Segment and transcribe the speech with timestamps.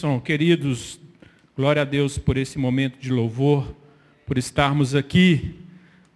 [0.00, 0.98] bênção, queridos.
[1.54, 3.76] Glória a Deus por esse momento de louvor,
[4.24, 5.54] por estarmos aqui,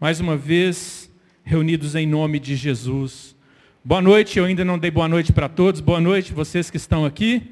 [0.01, 3.37] mais uma vez, reunidos em nome de Jesus.
[3.85, 5.83] Boa noite, eu ainda não dei boa noite para todos.
[5.83, 7.43] Boa noite, vocês que estão aqui.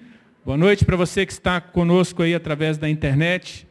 [0.43, 3.67] Boa noite para você que está conosco aí através da internet.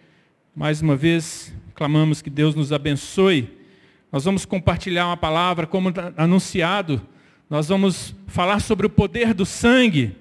[0.55, 3.49] Mais uma vez, clamamos que Deus nos abençoe.
[4.11, 7.01] Nós vamos compartilhar uma palavra, como anunciado,
[7.49, 10.20] nós vamos falar sobre o poder do sangue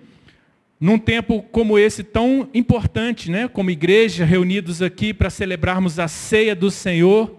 [0.81, 3.47] num tempo como esse tão importante, né?
[3.47, 7.39] como igreja, reunidos aqui para celebrarmos a ceia do Senhor,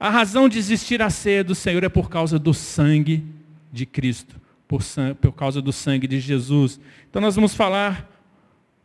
[0.00, 3.22] a razão de existir a ceia do Senhor é por causa do sangue
[3.70, 4.82] de Cristo, por,
[5.20, 6.80] por causa do sangue de Jesus.
[7.10, 8.10] Então nós vamos falar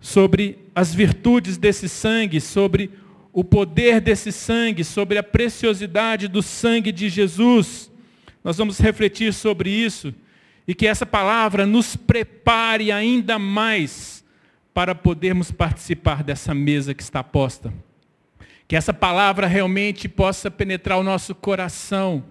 [0.02, 2.92] sobre as virtudes desse sangue, sobre
[3.32, 7.90] o poder desse sangue, sobre a preciosidade do sangue de Jesus.
[8.44, 10.14] Nós vamos refletir sobre isso
[10.68, 14.24] e que essa palavra nos prepare ainda mais
[14.74, 17.74] para podermos participar dessa mesa que está posta.
[18.68, 22.24] Que essa palavra realmente possa penetrar o nosso coração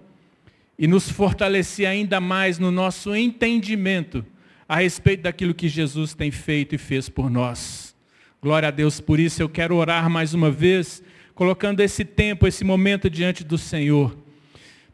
[0.78, 4.24] e nos fortalecer ainda mais no nosso entendimento
[4.68, 7.96] a respeito daquilo que Jesus tem feito e fez por nós.
[8.42, 9.40] Glória a Deus por isso.
[9.40, 11.02] Eu quero orar mais uma vez,
[11.34, 14.16] colocando esse tempo, esse momento diante do Senhor.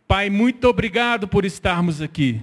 [0.07, 2.41] Pai, muito obrigado por estarmos aqui.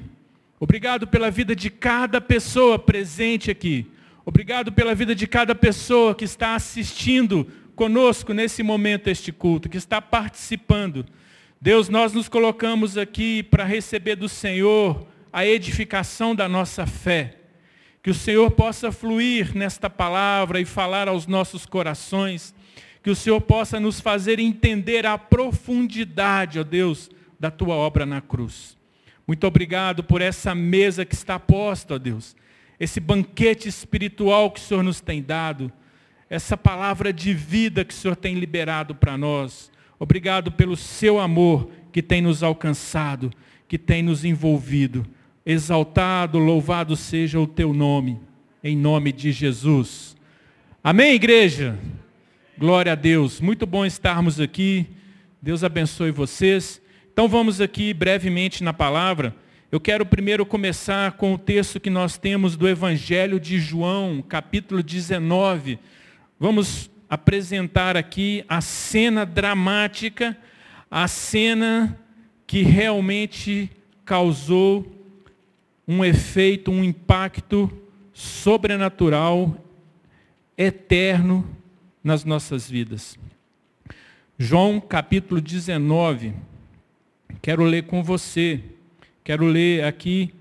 [0.60, 3.90] Obrigado pela vida de cada pessoa presente aqui.
[4.26, 9.78] Obrigado pela vida de cada pessoa que está assistindo conosco nesse momento este culto, que
[9.78, 11.06] está participando.
[11.62, 17.38] Deus, nós nos colocamos aqui para receber do Senhor a edificação da nossa fé.
[18.04, 22.54] Que o Senhor possa fluir nesta palavra e falar aos nossos corações.
[23.02, 28.20] Que o Senhor possa nos fazer entender a profundidade, ó Deus, da tua obra na
[28.20, 28.79] cruz.
[29.30, 32.36] Muito obrigado por essa mesa que está posta, ó Deus.
[32.80, 35.72] Esse banquete espiritual que o Senhor nos tem dado.
[36.28, 39.72] Essa palavra de vida que o Senhor tem liberado para nós.
[40.00, 43.32] Obrigado pelo seu amor que tem nos alcançado,
[43.68, 45.06] que tem nos envolvido.
[45.46, 48.20] Exaltado, louvado seja o teu nome,
[48.64, 50.18] em nome de Jesus.
[50.84, 51.78] Amém, igreja?
[52.58, 53.40] Glória a Deus.
[53.40, 54.88] Muito bom estarmos aqui.
[55.40, 56.82] Deus abençoe vocês.
[57.20, 59.36] Então vamos aqui brevemente na palavra.
[59.70, 64.82] Eu quero primeiro começar com o texto que nós temos do Evangelho de João, capítulo
[64.82, 65.78] 19.
[66.40, 70.38] Vamos apresentar aqui a cena dramática,
[70.90, 72.00] a cena
[72.48, 73.70] que realmente
[74.06, 74.90] causou
[75.86, 77.70] um efeito, um impacto
[78.14, 79.58] sobrenatural,
[80.58, 81.46] eterno
[82.02, 83.20] nas nossas vidas.
[84.38, 86.34] João capítulo 19,
[87.42, 88.62] Quero ler com você.
[89.24, 90.34] Quero ler aqui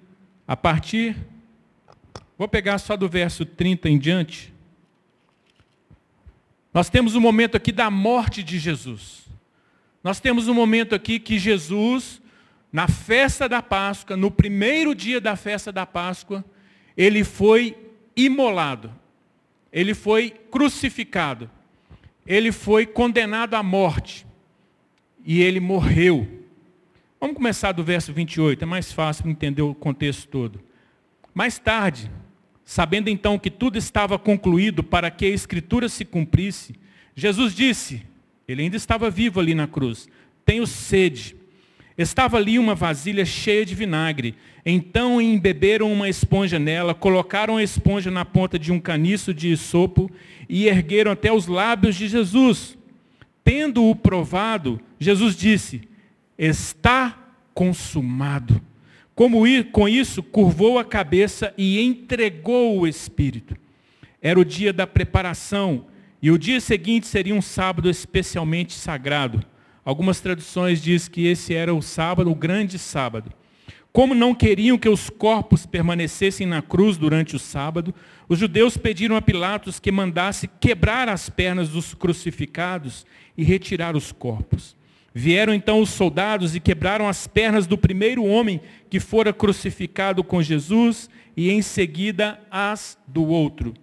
[0.46, 1.16] a partir.
[2.36, 4.52] Vou pegar só do verso 30 em diante.
[6.72, 9.26] Nós temos um momento aqui da morte de Jesus.
[10.02, 12.20] Nós temos um momento aqui que Jesus,
[12.72, 16.44] na festa da Páscoa, no primeiro dia da festa da Páscoa,
[16.96, 17.76] ele foi
[18.16, 18.92] imolado.
[19.72, 21.50] Ele foi crucificado.
[22.26, 24.26] Ele foi condenado à morte.
[25.24, 26.37] E ele morreu.
[27.20, 30.60] Vamos começar do verso 28, é mais fácil entender o contexto todo.
[31.34, 32.08] Mais tarde,
[32.64, 36.76] sabendo então que tudo estava concluído para que a escritura se cumprisse,
[37.16, 38.02] Jesus disse,
[38.46, 40.08] ele ainda estava vivo ali na cruz,
[40.44, 41.34] tenho sede.
[41.98, 44.36] Estava ali uma vasilha cheia de vinagre.
[44.64, 50.08] Então embeberam uma esponja nela, colocaram a esponja na ponta de um caniço de sopo
[50.48, 52.78] e ergueram até os lábios de Jesus.
[53.42, 55.88] Tendo-o provado, Jesus disse,
[56.38, 57.18] está
[57.52, 58.62] consumado.
[59.14, 63.56] Como com isso, curvou a cabeça e entregou o Espírito.
[64.22, 65.86] Era o dia da preparação,
[66.22, 69.44] e o dia seguinte seria um sábado especialmente sagrado.
[69.84, 73.32] Algumas traduções dizem que esse era o sábado, o grande sábado.
[73.92, 77.92] Como não queriam que os corpos permanecessem na cruz durante o sábado,
[78.28, 83.04] os judeus pediram a Pilatos que mandasse quebrar as pernas dos crucificados
[83.36, 84.77] e retirar os corpos.
[85.14, 90.42] Vieram então os soldados e quebraram as pernas do primeiro homem que fora crucificado com
[90.42, 93.74] Jesus e em seguida as do outro.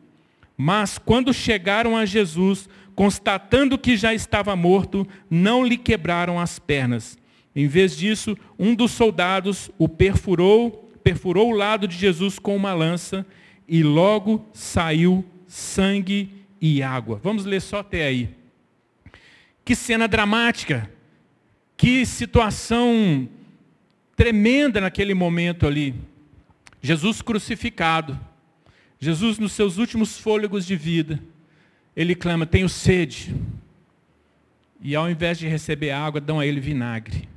[0.58, 7.18] Mas quando chegaram a Jesus, constatando que já estava morto, não lhe quebraram as pernas.
[7.56, 12.74] Em vez disso, um dos soldados o perfurou, perfurou o lado de Jesus com uma
[12.74, 13.26] lança
[13.68, 16.30] e logo saiu sangue
[16.60, 17.20] e água.
[17.22, 18.30] Vamos ler só até aí.
[19.64, 20.90] Que cena dramática.
[21.78, 23.28] Que situação
[24.16, 25.94] tremenda naquele momento ali.
[26.82, 28.20] Jesus crucificado.
[29.00, 31.22] Jesus nos seus últimos fôlegos de vida.
[31.96, 33.36] ele clama: Tenho sede.
[34.82, 37.28] E ao invés de receber água, dão a ele vinagre,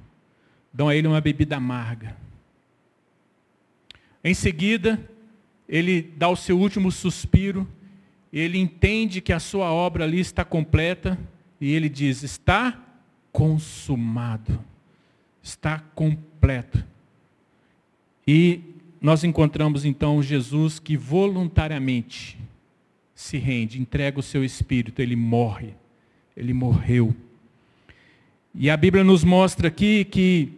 [0.73, 2.17] dão a ele uma bebida amarga.
[4.23, 5.01] Em seguida,
[5.69, 7.67] ele dá o seu último suspiro,
[8.33, 11.19] ele entende que a sua obra ali está completa,
[11.61, 12.88] e ele diz: Está
[13.39, 14.59] consumado,
[15.41, 16.85] está completo.
[18.27, 18.59] E
[19.01, 22.37] nós encontramos então Jesus que voluntariamente
[23.15, 25.73] se rende, entrega o seu espírito, ele morre,
[26.37, 27.15] ele morreu.
[28.53, 30.49] E a Bíblia nos mostra aqui que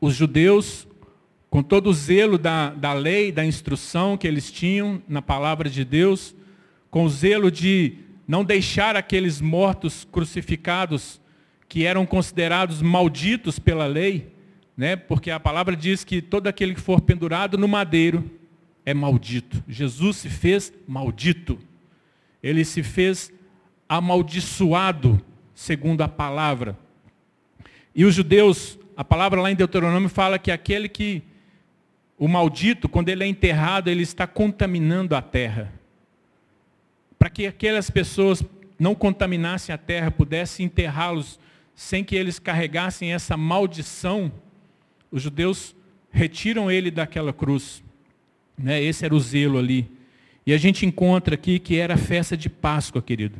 [0.00, 0.88] os judeus,
[1.50, 5.84] com todo o zelo da, da lei, da instrução que eles tinham na palavra de
[5.84, 6.34] Deus,
[6.90, 11.20] com o zelo de não deixar aqueles mortos crucificados
[11.68, 14.32] que eram considerados malditos pela lei,
[14.76, 14.96] né?
[14.96, 18.28] porque a palavra diz que todo aquele que for pendurado no madeiro
[18.86, 19.62] é maldito.
[19.68, 21.58] Jesus se fez maldito.
[22.42, 23.30] Ele se fez
[23.86, 25.22] amaldiçoado,
[25.54, 26.78] segundo a palavra.
[27.94, 31.22] E os judeus, a palavra lá em Deuteronômio fala que aquele que,
[32.16, 35.72] o maldito, quando ele é enterrado, ele está contaminando a terra.
[37.18, 38.42] Para que aquelas pessoas
[38.78, 41.38] não contaminassem a terra, pudessem enterrá-los
[41.78, 44.32] sem que eles carregassem essa maldição,
[45.12, 45.76] os judeus
[46.10, 47.84] retiram ele daquela cruz.
[48.58, 48.82] Né?
[48.82, 49.88] Esse era o zelo ali.
[50.44, 53.38] E a gente encontra aqui que era a festa de Páscoa, querido.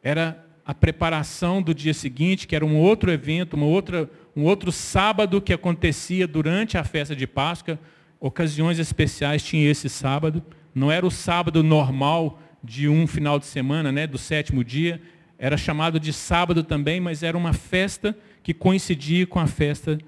[0.00, 4.70] Era a preparação do dia seguinte, que era um outro evento, uma outra, um outro
[4.70, 7.80] sábado que acontecia durante a festa de Páscoa.
[8.20, 10.40] Ocasiões especiais tinha esse sábado.
[10.72, 15.02] Não era o sábado normal de um final de semana, né, do sétimo dia.
[15.42, 19.98] Era chamado de sábado também, mas era uma festa que coincidia com a festa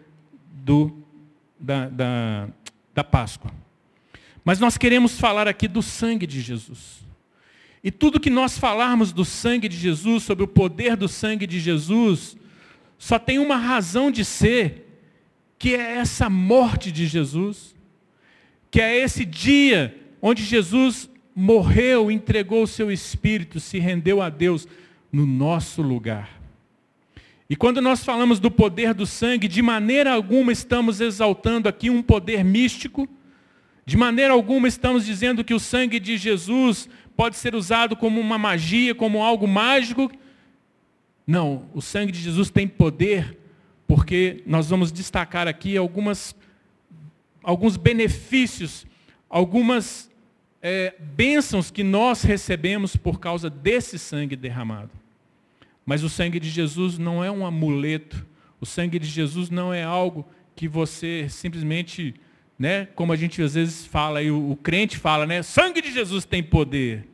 [0.53, 1.03] do,
[1.59, 2.49] da, da,
[2.95, 3.51] da Páscoa.
[4.45, 7.03] Mas nós queremos falar aqui do sangue de Jesus.
[7.83, 11.59] E tudo que nós falarmos do sangue de Jesus, sobre o poder do sangue de
[11.59, 12.37] Jesus,
[12.99, 14.87] só tem uma razão de ser,
[15.59, 17.75] que é essa morte de Jesus,
[18.71, 24.69] que é esse dia onde Jesus morreu, entregou o seu espírito, se rendeu a Deus
[25.13, 26.41] no nosso lugar.
[27.49, 32.03] E quando nós falamos do poder do sangue, de maneira alguma estamos exaltando aqui um
[32.03, 33.07] poder místico,
[33.85, 38.39] de maneira alguma estamos dizendo que o sangue de Jesus pode ser usado como uma
[38.39, 40.11] magia, como algo mágico.
[41.27, 43.39] Não, o sangue de Jesus tem poder,
[43.87, 46.35] porque nós vamos destacar aqui algumas,
[47.43, 48.87] alguns benefícios,
[49.29, 50.11] algumas
[50.63, 54.91] é, bênçãos que nós recebemos por causa desse sangue derramado.
[55.85, 58.25] Mas o sangue de Jesus não é um amuleto.
[58.61, 60.25] O sangue de Jesus não é algo
[60.55, 62.15] que você simplesmente,
[62.57, 65.93] né, como a gente às vezes fala, e o, o crente fala, né, sangue de
[65.93, 67.09] Jesus tem poder.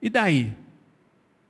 [0.00, 0.54] E daí?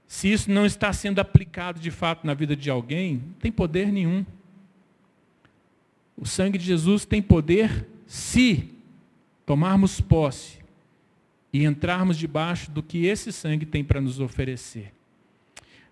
[0.08, 3.92] Se isso não está sendo aplicado de fato na vida de alguém, não tem poder
[3.92, 4.26] nenhum.
[6.16, 8.70] O sangue de Jesus tem poder se
[9.44, 10.65] tomarmos posse
[11.56, 14.92] e entrarmos debaixo do que esse sangue tem para nos oferecer.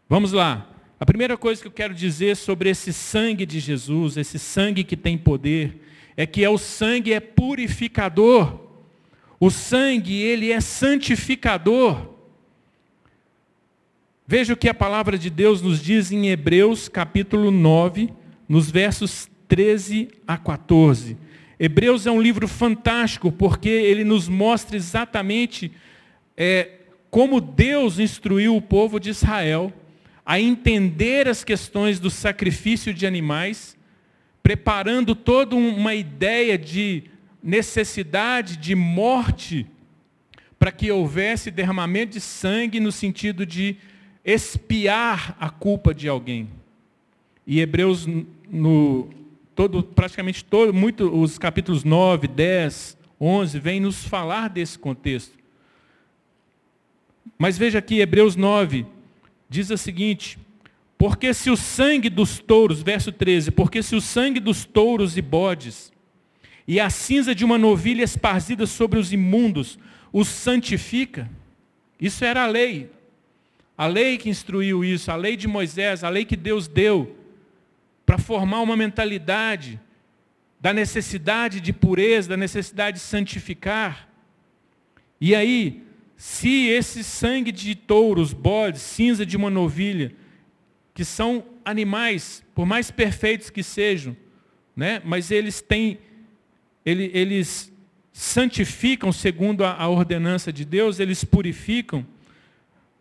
[0.06, 0.69] Vamos lá.
[1.00, 4.96] A primeira coisa que eu quero dizer sobre esse sangue de Jesus, esse sangue que
[4.96, 5.81] tem poder,
[6.16, 8.61] é que é o sangue é purificador.
[9.40, 12.10] O sangue, ele é santificador.
[14.26, 18.12] Veja o que a palavra de Deus nos diz em Hebreus capítulo 9,
[18.46, 21.17] nos versos 13 a 14.
[21.64, 25.72] Hebreus é um livro fantástico porque ele nos mostra exatamente
[26.36, 26.72] é,
[27.10, 29.72] como Deus instruiu o povo de Israel
[30.26, 33.78] a entender as questões do sacrifício de animais,
[34.42, 37.04] preparando toda uma ideia de
[37.42, 39.66] necessidade de morte
[40.58, 43.76] para que houvesse derramamento de sangue no sentido de
[44.22, 46.46] expiar a culpa de alguém.
[47.46, 48.06] E Hebreus,
[48.50, 49.08] no,
[49.55, 55.32] todo, praticamente todo, muito, os capítulos 9, 10, 11, vem nos falar desse contexto.
[57.39, 58.87] Mas veja aqui, Hebreus 9,
[59.49, 60.39] diz a seguinte:
[60.99, 65.23] Porque se o sangue dos touros, verso 13, porque se o sangue dos touros e
[65.23, 65.93] bodes
[66.67, 69.79] e a cinza de uma novilha esparzida sobre os imundos
[70.13, 71.31] os santifica,
[72.01, 72.91] isso era a lei.
[73.77, 77.23] A lei que instruiu isso, a lei de Moisés, a lei que Deus deu
[78.05, 79.81] para formar uma mentalidade
[80.61, 84.08] da necessidade de pureza, da necessidade de santificar.
[85.20, 85.82] E aí,
[86.17, 90.15] se esse sangue de touros, bodes, cinza de uma novilha,
[90.94, 94.17] que são animais, por mais perfeitos que sejam,
[94.77, 95.03] né?
[95.05, 95.99] mas eles têm,
[96.84, 97.73] eles, eles
[98.13, 102.06] santificam segundo a, a ordenança de Deus, eles purificam.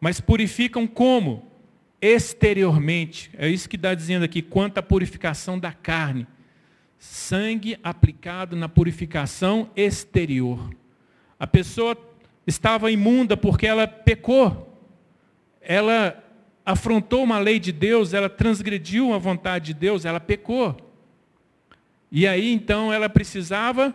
[0.02, 1.53] mas purificam como?
[2.06, 3.32] Exteriormente.
[3.38, 6.28] É isso que está dizendo aqui, quanto à purificação da carne.
[7.00, 10.70] Sangue aplicado na purificação exterior.
[11.40, 11.98] A pessoa
[12.46, 14.78] estava imunda porque ela pecou.
[15.62, 16.22] Ela
[16.66, 20.76] afrontou uma lei de Deus, ela transgrediu a vontade de Deus, ela pecou.
[22.12, 23.94] E aí então ela precisava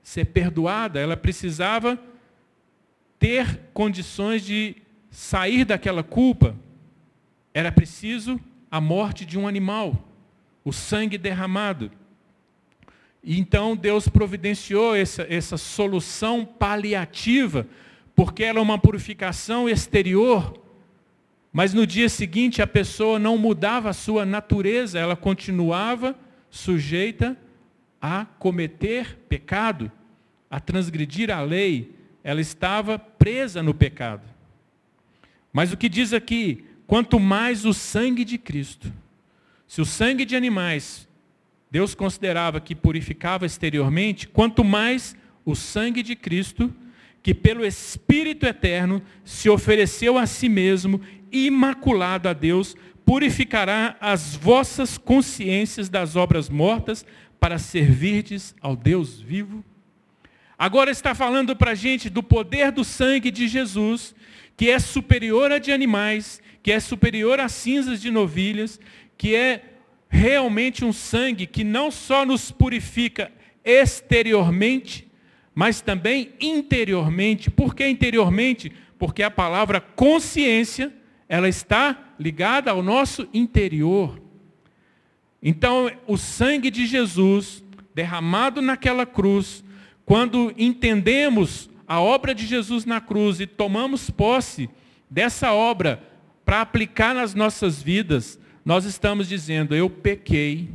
[0.00, 1.98] ser perdoada, ela precisava
[3.18, 4.76] ter condições de
[5.10, 6.54] sair daquela culpa.
[7.58, 8.38] Era preciso
[8.70, 10.08] a morte de um animal,
[10.64, 11.90] o sangue derramado.
[13.24, 17.66] E então Deus providenciou essa, essa solução paliativa,
[18.14, 20.54] porque era uma purificação exterior
[21.52, 26.14] mas no dia seguinte a pessoa não mudava a sua natureza, ela continuava
[26.50, 27.36] sujeita
[28.00, 29.90] a cometer pecado,
[30.50, 34.22] a transgredir a lei, ela estava presa no pecado.
[35.52, 38.92] Mas o que diz aqui, quanto mais o sangue de Cristo,
[39.68, 41.06] se o sangue de animais
[41.70, 45.14] Deus considerava que purificava exteriormente, quanto mais
[45.44, 46.74] o sangue de Cristo,
[47.22, 54.96] que pelo Espírito eterno se ofereceu a si mesmo imaculado a Deus, purificará as vossas
[54.96, 57.04] consciências das obras mortas
[57.38, 59.62] para servirdes ao Deus vivo?
[60.58, 64.14] Agora está falando para a gente do poder do sangue de Jesus,
[64.58, 68.80] que é superior a de animais, que é superior a cinzas de novilhas,
[69.16, 69.62] que é
[70.08, 73.30] realmente um sangue que não só nos purifica
[73.64, 75.06] exteriormente,
[75.54, 77.52] mas também interiormente.
[77.52, 78.72] Por que interiormente?
[78.98, 80.92] Porque a palavra consciência
[81.28, 84.20] ela está ligada ao nosso interior.
[85.40, 87.62] Então, o sangue de Jesus,
[87.94, 89.62] derramado naquela cruz,
[90.04, 94.68] quando entendemos a obra de Jesus na cruz e tomamos posse
[95.10, 96.02] dessa obra
[96.44, 100.68] para aplicar nas nossas vidas, nós estamos dizendo: eu pequei,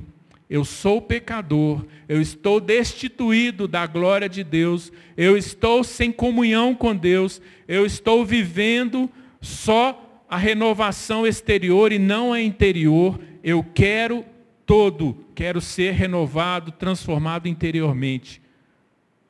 [0.50, 6.96] eu sou pecador, eu estou destituído da glória de Deus, eu estou sem comunhão com
[6.96, 13.20] Deus, eu estou vivendo só a renovação exterior e não a interior.
[13.43, 14.25] Eu quero
[14.65, 18.41] todo, quero ser renovado, transformado interiormente.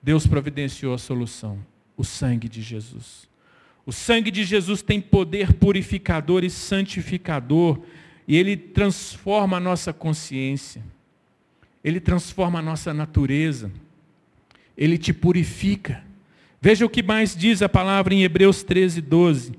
[0.02, 1.58] Deus providenciou a solução,
[1.98, 3.28] o sangue de Jesus.
[3.86, 7.80] O sangue de Jesus tem poder purificador e santificador,
[8.28, 10.82] e ele transforma a nossa consciência.
[11.84, 13.70] Ele transforma a nossa natureza.
[14.78, 16.02] Ele te purifica.
[16.62, 19.52] Veja o que mais diz a palavra em Hebreus 13, 12.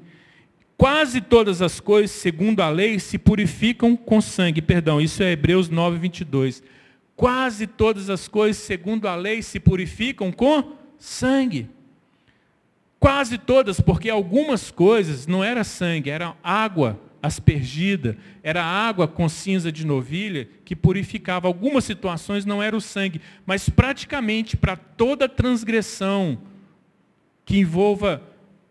[0.77, 4.63] Quase todas as coisas, segundo a lei, se purificam com sangue.
[4.63, 6.63] Perdão, isso é Hebreus 9, 22.
[7.15, 11.69] Quase todas as coisas, segundo a lei, se purificam com sangue.
[13.05, 19.71] Quase todas, porque algumas coisas não era sangue, era água aspergida, era água com cinza
[19.71, 21.47] de novilha que purificava.
[21.47, 26.39] Algumas situações não era o sangue, mas praticamente para toda transgressão
[27.45, 28.23] que envolva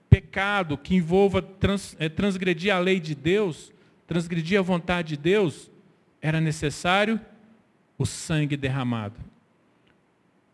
[0.09, 3.71] pecado que envolva trans, é, transgredir a lei de Deus,
[4.07, 5.69] transgredir a vontade de Deus,
[6.19, 7.21] era necessário
[7.99, 9.19] o sangue derramado.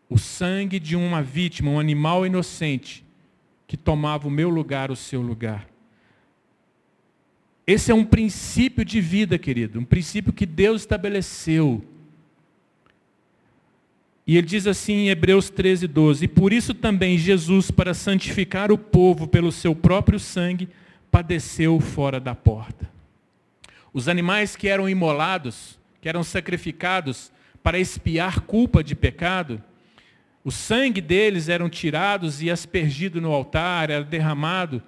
[0.06, 3.08] O sangue de uma vítima, um animal inocente,
[3.70, 5.64] que tomava o meu lugar, o seu lugar.
[7.64, 11.80] Esse é um princípio de vida, querido, um princípio que Deus estabeleceu
[14.26, 18.70] e ele diz assim em Hebreus 13, 12: E por isso também Jesus, para santificar
[18.70, 20.68] o povo pelo seu próprio sangue,
[21.10, 22.90] padeceu fora da porta.
[23.92, 29.62] Os animais que eram imolados, que eram sacrificados para expiar culpa de pecado,
[30.44, 34.82] o sangue deles eram tirados e aspergido no altar, era derramado,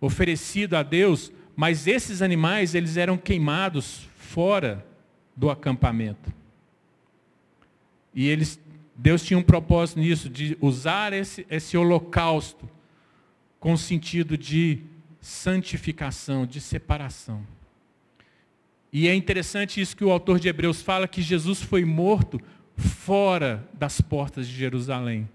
[0.00, 4.86] oferecido a Deus, mas esses animais eles eram queimados fora
[5.36, 6.32] do acampamento.
[8.14, 8.60] E eles
[9.00, 12.68] Deus tinha um propósito nisso, de usar esse, esse holocausto
[13.60, 14.82] com sentido de
[15.20, 17.46] santificação, de separação.
[18.92, 22.40] E é interessante isso que o autor de Hebreus fala, que Jesus foi morto
[22.78, 25.28] fora das portas de Jerusalém.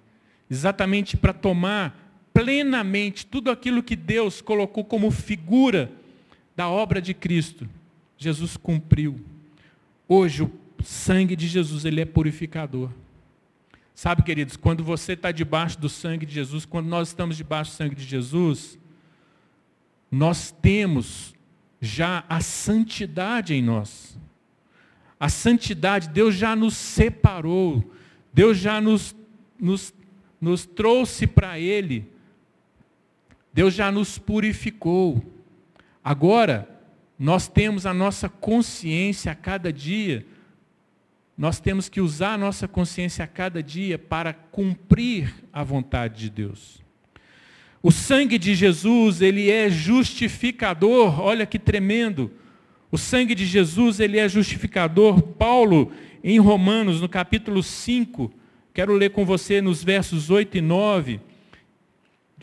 [0.50, 2.00] Exatamente para tomar
[2.34, 5.92] plenamente tudo aquilo que Deus colocou como figura
[6.56, 7.70] da obra de Cristo.
[8.18, 9.20] Jesus cumpriu.
[10.08, 10.52] Hoje o
[10.84, 12.90] sangue de Jesus ele é purificador.
[13.94, 17.76] Sabe, queridos, quando você está debaixo do sangue de Jesus, quando nós estamos debaixo do
[17.76, 18.80] sangue de Jesus,
[20.10, 21.34] nós temos
[21.80, 24.18] já a santidade em nós.
[25.24, 27.94] A santidade, Deus já nos separou,
[28.34, 29.16] Deus já nos,
[29.58, 29.94] nos,
[30.42, 32.12] nos trouxe para Ele,
[33.54, 35.24] Deus já nos purificou.
[36.04, 36.68] Agora,
[37.18, 40.26] nós temos a nossa consciência a cada dia.
[41.38, 46.30] Nós temos que usar a nossa consciência a cada dia para cumprir a vontade de
[46.30, 46.84] Deus.
[47.82, 51.22] O sangue de Jesus, ele é justificador.
[51.22, 52.30] Olha que tremendo.
[52.94, 55.20] O sangue de Jesus, ele é justificador.
[55.20, 55.92] Paulo,
[56.24, 58.32] em Romanos, no capítulo 5,
[58.72, 61.20] quero ler com você nos versos 8 e 9.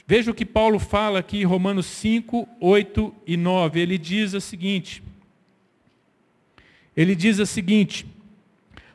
[0.05, 3.79] Veja o que Paulo fala aqui, Romanos 5, 8 e 9.
[3.79, 5.01] Ele diz o seguinte:
[6.97, 8.05] ele diz o seguinte,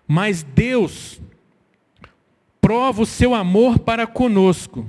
[0.05, 1.21] mas Deus
[2.59, 4.85] prova o seu amor para conosco,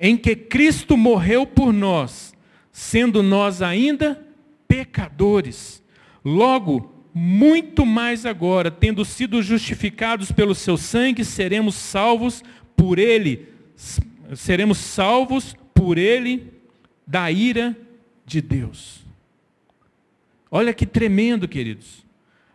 [0.00, 2.34] em que Cristo morreu por nós,
[2.72, 4.24] sendo nós ainda
[4.66, 5.82] pecadores.
[6.24, 12.42] Logo, muito mais agora, tendo sido justificados pelo seu sangue, seremos salvos
[12.76, 13.48] por ele,
[14.34, 16.52] seremos salvos por ele
[17.06, 17.76] da ira
[18.26, 19.04] de Deus.
[20.50, 22.04] Olha que tremendo, queridos.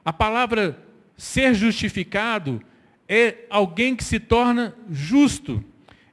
[0.03, 0.81] A palavra
[1.15, 2.61] ser justificado
[3.07, 5.63] é alguém que se torna justo,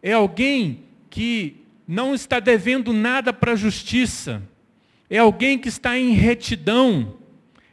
[0.03, 4.43] é alguém que não está devendo nada para a justiça
[5.09, 7.17] é alguém que está em retidão.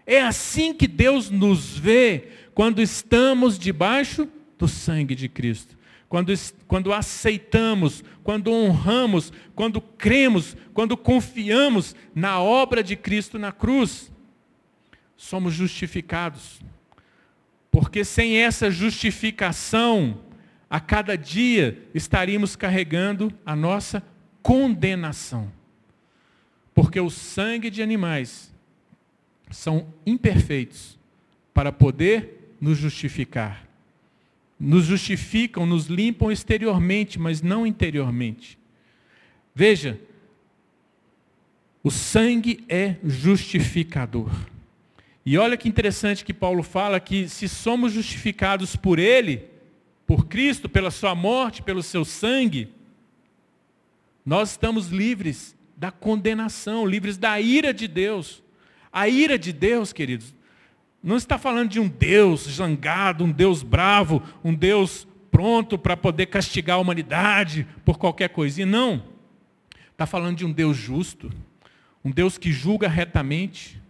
[0.05, 5.77] É assim que Deus nos vê quando estamos debaixo do sangue de Cristo.
[6.07, 6.31] Quando,
[6.67, 14.11] quando aceitamos, quando honramos, quando cremos, quando confiamos na obra de Cristo na cruz,
[15.17, 16.61] somos justificados.
[17.71, 20.19] Porque sem essa justificação,
[20.69, 24.03] a cada dia estaríamos carregando a nossa
[24.43, 25.51] condenação.
[26.73, 28.53] Porque o sangue de animais
[29.51, 30.97] são imperfeitos
[31.53, 33.67] para poder nos justificar.
[34.59, 38.57] Nos justificam, nos limpam exteriormente, mas não interiormente.
[39.53, 39.99] Veja,
[41.83, 44.31] o sangue é justificador.
[45.25, 49.45] E olha que interessante que Paulo fala que se somos justificados por Ele,
[50.05, 52.69] por Cristo, pela Sua morte, pelo Seu sangue,
[54.25, 58.43] nós estamos livres da condenação, livres da ira de Deus.
[58.91, 60.33] A ira de Deus, queridos,
[61.03, 66.27] não está falando de um Deus zangado, um Deus bravo, um Deus pronto para poder
[66.27, 68.65] castigar a humanidade por qualquer coisinha.
[68.65, 69.03] Não.
[69.91, 71.31] Está falando de um Deus justo,
[72.03, 73.81] um Deus que julga retamente,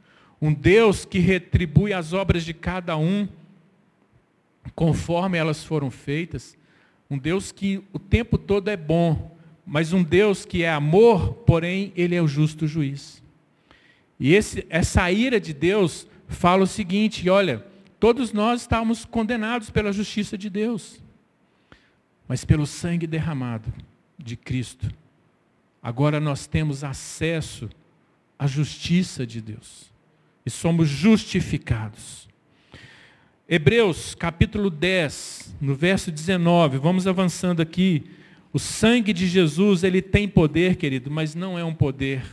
[0.41, 3.27] um Deus que retribui as obras de cada um
[4.75, 6.57] conforme elas foram feitas,
[7.09, 9.32] um Deus que o tempo todo é bom,
[9.65, 13.23] mas um Deus que é amor, porém, ele é o justo juiz.
[14.19, 17.65] E esse, essa ira de Deus fala o seguinte: olha,
[17.99, 21.01] todos nós estávamos condenados pela justiça de Deus,
[22.27, 23.73] mas pelo sangue derramado
[24.17, 24.89] de Cristo,
[25.81, 27.69] agora nós temos acesso
[28.37, 29.91] à justiça de Deus
[30.45, 32.27] e somos justificados.
[33.47, 38.03] Hebreus capítulo 10, no verso 19, vamos avançando aqui.
[38.53, 42.23] O sangue de Jesus, ele tem poder, querido, mas não é um poder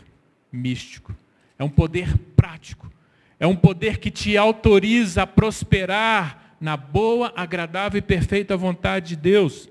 [0.53, 1.17] místico.
[1.59, 2.93] É um poder prático.
[3.39, 9.17] É um poder que te autoriza a prosperar na boa, agradável e perfeita vontade de
[9.17, 9.67] Deus.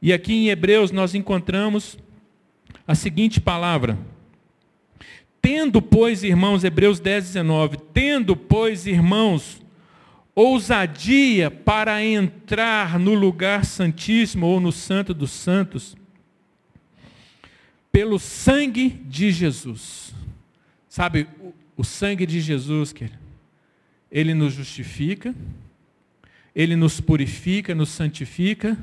[0.00, 1.98] E aqui em Hebreus nós encontramos
[2.86, 3.98] a seguinte palavra:
[5.42, 9.60] Tendo, pois, irmãos, Hebreus 10, 19, tendo, pois, irmãos,
[10.34, 15.96] ousadia para entrar no lugar santíssimo ou no santo dos santos,
[17.92, 20.12] pelo sangue de Jesus.
[20.88, 23.18] Sabe, o, o sangue de Jesus, querido,
[24.10, 25.34] ele nos justifica,
[26.54, 28.76] ele nos purifica, nos santifica,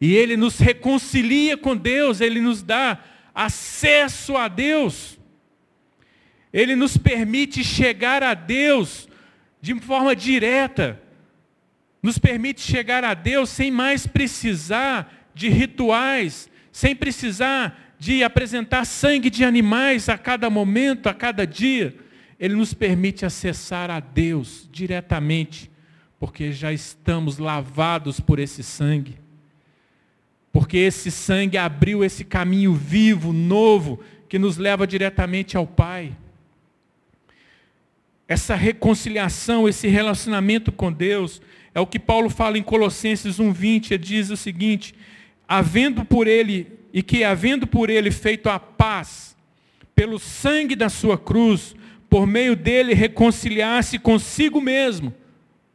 [0.00, 2.98] e ele nos reconcilia com Deus, ele nos dá
[3.34, 5.18] acesso a Deus.
[6.52, 9.09] Ele nos permite chegar a Deus
[9.60, 11.00] de forma direta,
[12.02, 19.28] nos permite chegar a Deus sem mais precisar de rituais, sem precisar de apresentar sangue
[19.28, 21.94] de animais a cada momento, a cada dia.
[22.38, 25.70] Ele nos permite acessar a Deus diretamente,
[26.18, 29.18] porque já estamos lavados por esse sangue.
[30.50, 36.16] Porque esse sangue abriu esse caminho vivo, novo, que nos leva diretamente ao Pai
[38.30, 41.42] essa reconciliação, esse relacionamento com Deus,
[41.74, 44.94] é o que Paulo fala em Colossenses 1:20, ele diz o seguinte:
[45.48, 49.36] havendo por ele e que havendo por ele feito a paz
[49.96, 51.74] pelo sangue da sua cruz,
[52.08, 55.12] por meio dele reconciliasse consigo mesmo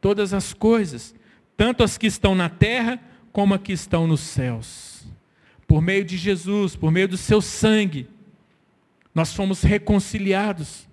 [0.00, 1.14] todas as coisas,
[1.58, 2.98] tanto as que estão na terra
[3.32, 5.04] como as que estão nos céus.
[5.66, 8.08] Por meio de Jesus, por meio do seu sangue,
[9.14, 10.86] Nós fomos reconciliados.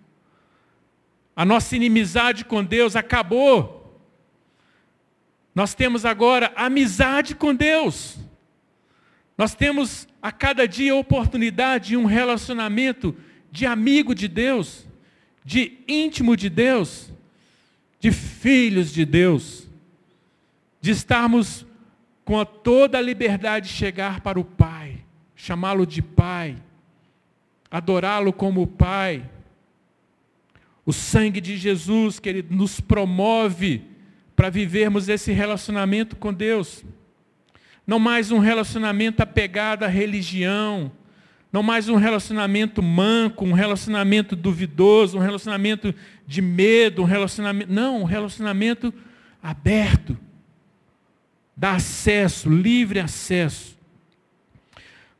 [1.35, 4.01] A nossa inimizade com Deus acabou.
[5.55, 8.17] Nós temos agora amizade com Deus.
[9.37, 13.15] Nós temos a cada dia a oportunidade de um relacionamento
[13.51, 14.85] de amigo de Deus,
[15.43, 17.11] de íntimo de Deus,
[17.99, 19.67] de filhos de Deus,
[20.81, 21.65] de estarmos
[22.25, 25.03] com a toda a liberdade de chegar para o Pai,
[25.35, 26.55] chamá-lo de Pai,
[27.69, 29.29] adorá-lo como Pai.
[30.85, 33.83] O sangue de Jesus, que Ele nos promove
[34.35, 36.83] para vivermos esse relacionamento com Deus.
[37.85, 40.91] Não mais um relacionamento apegado à religião,
[41.51, 45.93] não mais um relacionamento manco, um relacionamento duvidoso, um relacionamento
[46.25, 47.71] de medo, um relacionamento.
[47.71, 48.93] Não, um relacionamento
[49.41, 50.17] aberto
[51.55, 53.77] dá acesso, livre acesso.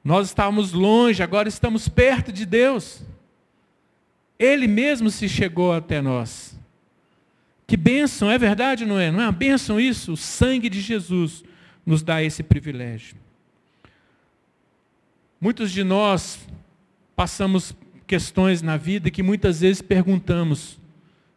[0.04, 3.02] Nós estávamos longe, agora estamos perto de Deus.
[4.44, 6.60] Ele mesmo se chegou até nós.
[7.66, 9.10] Que bênção, é verdade, não é?
[9.10, 10.12] Não é uma bênção isso?
[10.12, 11.46] O sangue de Jesus
[11.86, 13.16] nos dá esse privilégio.
[15.40, 16.46] Muitos de nós
[17.16, 17.74] passamos
[18.06, 20.78] questões na vida que muitas vezes perguntamos: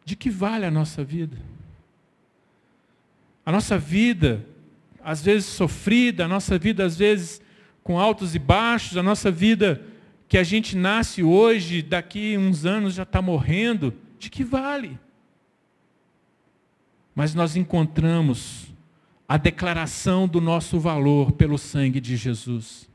[0.03, 1.37] de que vale a nossa vida?
[3.45, 4.45] A nossa vida
[5.01, 7.41] às vezes sofrida, a nossa vida às vezes
[7.81, 9.81] com altos e baixos, a nossa vida
[10.27, 14.99] que a gente nasce hoje, daqui uns anos já está morrendo, de que vale?
[17.15, 18.67] Mas nós encontramos
[19.27, 22.89] a declaração do nosso valor pelo sangue de Jesus.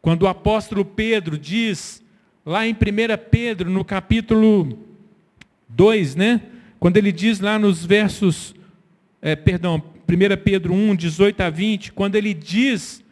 [0.00, 2.02] Quando o apóstolo Pedro diz,
[2.44, 2.76] lá em 1
[3.30, 4.78] Pedro, no capítulo
[5.68, 6.42] 2, né?
[6.78, 8.54] Quando ele diz lá nos versos,
[9.20, 13.04] é, perdão, 1 Pedro 1, 18 a 20, quando ele diz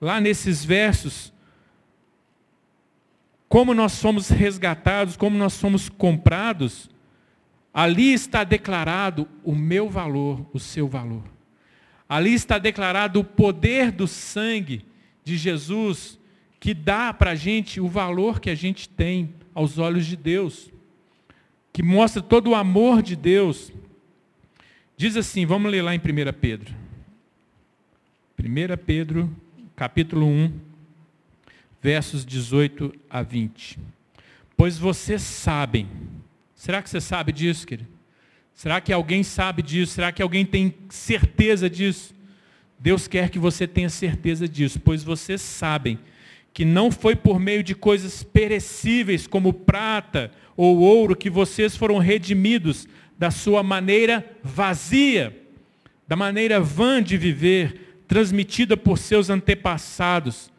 [0.00, 1.32] lá nesses versos,
[3.48, 6.90] como nós somos resgatados, como nós somos comprados,
[7.72, 11.24] ali está declarado o meu valor, o seu valor.
[12.08, 14.84] Ali está declarado o poder do sangue
[15.24, 16.18] de Jesus,
[16.60, 20.70] que dá para a gente o valor que a gente tem aos olhos de Deus,
[21.72, 23.72] que mostra todo o amor de Deus
[24.96, 26.02] Diz assim, vamos ler lá em 1
[26.40, 26.74] Pedro.
[28.42, 29.30] 1 Pedro,
[29.74, 30.52] capítulo 1,
[31.86, 33.78] versos 18 a 20.
[34.56, 35.86] Pois vocês sabem.
[36.52, 37.88] Será que você sabe disso, querido?
[38.52, 39.92] Será que alguém sabe disso?
[39.92, 42.12] Será que alguém tem certeza disso?
[42.76, 45.96] Deus quer que você tenha certeza disso, pois vocês sabem
[46.52, 51.98] que não foi por meio de coisas perecíveis como prata ou ouro que vocês foram
[51.98, 55.40] redimidos da sua maneira vazia,
[56.08, 60.50] da maneira vã de viver, transmitida por seus antepassados,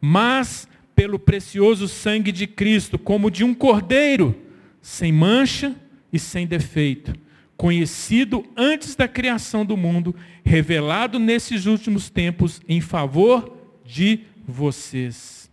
[0.00, 0.67] mas
[0.98, 4.34] pelo precioso sangue de Cristo, como de um cordeiro,
[4.82, 5.76] sem mancha
[6.12, 7.14] e sem defeito,
[7.56, 15.48] conhecido antes da criação do mundo, revelado nesses últimos tempos em favor de vocês.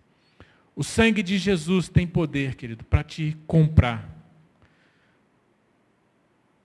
[0.75, 4.15] O sangue de Jesus tem poder, querido, para te comprar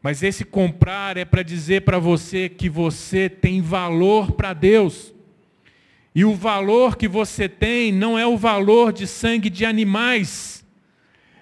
[0.02, 5.12] mas esse comprar é para dizer para você que você tem valor para Deus.
[6.14, 10.64] E o valor que você tem não é o valor de sangue de animais,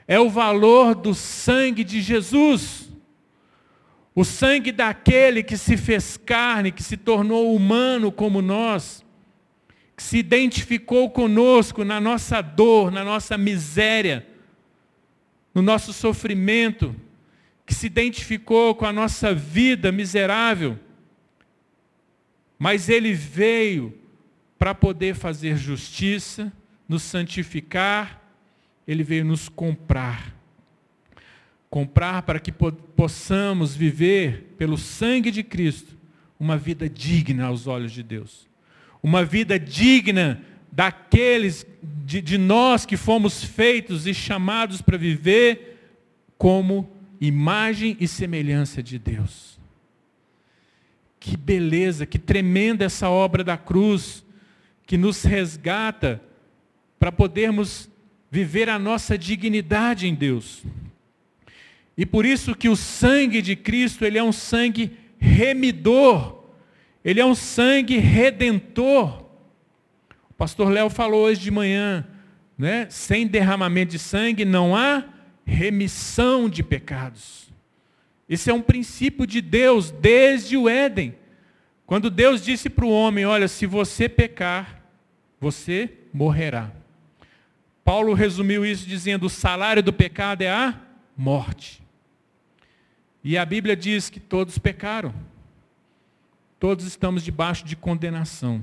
[0.06, 2.90] é o valor do sangue de Jesus.
[4.14, 9.04] O sangue daquele que se fez carne, que se tornou humano como nós,
[9.96, 14.26] que se identificou conosco na nossa dor, na nossa miséria,
[15.54, 16.94] no nosso sofrimento
[17.66, 20.78] que se identificou com a nossa vida miserável,
[22.58, 23.97] mas ele veio
[24.58, 26.52] para poder fazer justiça,
[26.88, 28.22] nos santificar,
[28.86, 30.34] ele veio nos comprar.
[31.70, 35.96] Comprar para que possamos viver pelo sangue de Cristo
[36.40, 38.48] uma vida digna aos olhos de Deus.
[39.02, 40.42] Uma vida digna
[40.72, 45.76] daqueles de, de nós que fomos feitos e chamados para viver
[46.38, 46.90] como
[47.20, 49.58] imagem e semelhança de Deus.
[51.20, 54.24] Que beleza, que tremenda essa obra da cruz,
[54.88, 56.18] que nos resgata
[56.98, 57.90] para podermos
[58.30, 60.64] viver a nossa dignidade em Deus.
[61.94, 66.42] E por isso que o sangue de Cristo, ele é um sangue remidor,
[67.04, 69.26] ele é um sangue redentor.
[70.30, 72.06] O pastor Léo falou hoje de manhã,
[72.56, 72.86] né?
[72.88, 75.04] sem derramamento de sangue não há
[75.44, 77.52] remissão de pecados.
[78.26, 81.14] Esse é um princípio de Deus desde o Éden.
[81.84, 84.77] Quando Deus disse para o homem: Olha, se você pecar,
[85.40, 86.70] você morrerá.
[87.84, 90.74] Paulo resumiu isso dizendo: o salário do pecado é a
[91.16, 91.82] morte.
[93.22, 95.14] E a Bíblia diz que todos pecaram.
[96.58, 98.62] Todos estamos debaixo de condenação.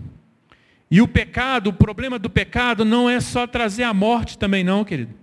[0.89, 4.83] E o pecado, o problema do pecado não é só trazer a morte também não,
[4.83, 5.13] querido.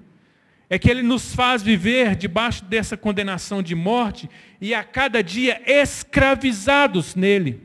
[0.68, 4.28] É que ele nos faz viver debaixo dessa condenação de morte
[4.60, 7.60] e a cada dia escravizados nele.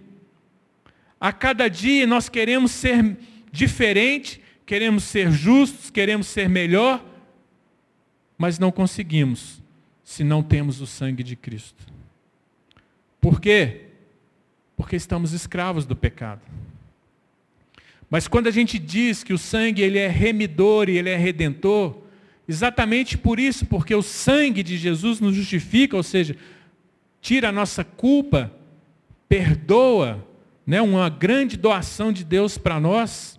[1.20, 3.18] A cada dia nós queremos ser
[3.58, 7.04] diferente, queremos ser justos, queremos ser melhor,
[8.38, 9.62] mas não conseguimos
[10.04, 11.86] se não temos o sangue de Cristo.
[13.20, 13.88] Por quê?
[14.76, 16.42] Porque estamos escravos do pecado.
[18.10, 21.98] Mas quando a gente diz que o sangue ele é remidor e ele é redentor,
[22.48, 26.38] exatamente por isso, porque o sangue de Jesus nos justifica, ou seja,
[27.20, 28.54] tira a nossa culpa,
[29.28, 30.26] perdoa,
[30.66, 33.37] né, uma grande doação de Deus para nós.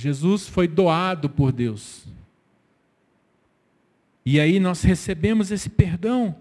[0.00, 2.06] Jesus foi doado por Deus.
[4.24, 6.34] E aí nós recebemos esse perdão.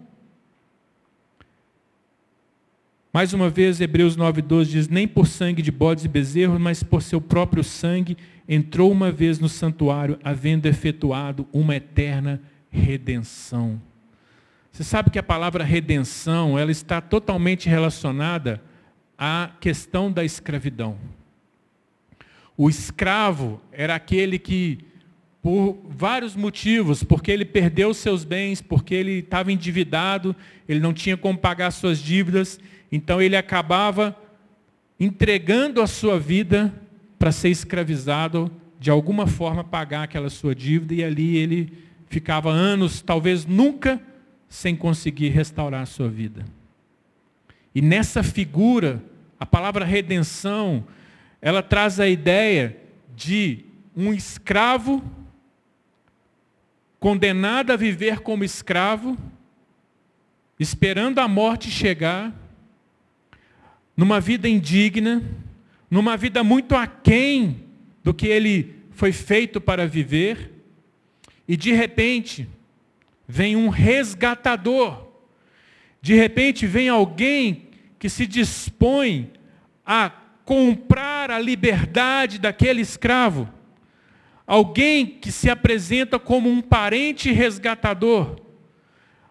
[3.12, 7.02] Mais uma vez, Hebreus 9,12 diz: Nem por sangue de bodes e bezerros, mas por
[7.02, 8.18] seu próprio sangue,
[8.48, 13.82] entrou uma vez no santuário, havendo efetuado uma eterna redenção.
[14.72, 18.64] Você sabe que a palavra redenção, ela está totalmente relacionada
[19.18, 20.98] à questão da escravidão.
[22.62, 24.80] O escravo era aquele que
[25.42, 30.36] por vários motivos, porque ele perdeu seus bens, porque ele estava endividado,
[30.68, 32.60] ele não tinha como pagar suas dívidas,
[32.92, 34.14] então ele acabava
[35.00, 36.74] entregando a sua vida
[37.18, 41.72] para ser escravizado, de alguma forma pagar aquela sua dívida, e ali ele
[42.08, 44.02] ficava anos, talvez nunca,
[44.50, 46.44] sem conseguir restaurar a sua vida.
[47.74, 49.02] E nessa figura,
[49.40, 50.84] a palavra redenção,
[51.42, 52.78] ela traz a ideia
[53.16, 55.04] de um escravo
[57.00, 59.18] condenado a viver como escravo,
[60.60, 62.34] esperando a morte chegar,
[63.96, 65.24] numa vida indigna,
[65.90, 67.64] numa vida muito aquém
[68.04, 70.52] do que ele foi feito para viver,
[71.48, 72.48] e de repente
[73.28, 75.08] vem um resgatador,
[76.02, 79.32] de repente vem alguém que se dispõe
[79.86, 80.10] a
[80.50, 83.48] comprar a liberdade daquele escravo
[84.48, 88.42] alguém que se apresenta como um parente resgatador,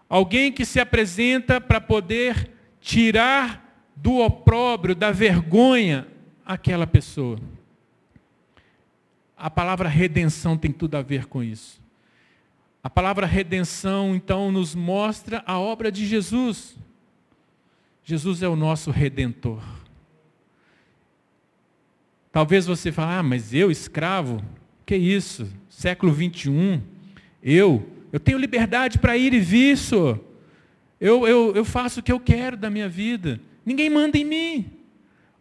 [0.07, 6.07] alguém que se apresenta para poder tirar do opróbrio, da vergonha,
[6.45, 7.37] aquela pessoa.
[9.35, 11.81] A palavra redenção tem tudo a ver com isso.
[12.81, 16.77] A palavra redenção, então, nos mostra a obra de Jesus.
[18.05, 19.78] Jesus é o nosso redentor.
[22.31, 24.43] Talvez você fale, ah, mas eu, escravo,
[24.85, 25.47] que isso?
[25.67, 26.81] Século 21.
[27.41, 30.23] Eu, eu tenho liberdade para ir e vir, senhor.
[30.99, 33.39] Eu, eu, eu faço o que eu quero da minha vida.
[33.65, 34.71] Ninguém manda em mim.